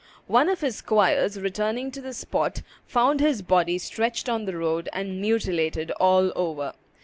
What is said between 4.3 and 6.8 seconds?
the road, and mutilated all over.